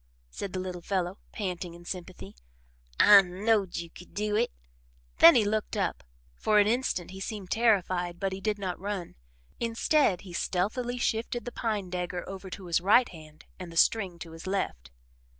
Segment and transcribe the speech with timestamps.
[0.31, 2.35] said the little fellow, panting in sympathy.
[2.99, 4.51] "I knowed you could do it."
[5.19, 6.03] Then he looked up.
[6.33, 9.13] For an instant he seemed terrified but he did not run.
[9.59, 14.17] Instead he stealthily shifted the pine dagger over to his right hand and the string
[14.17, 14.89] to his left.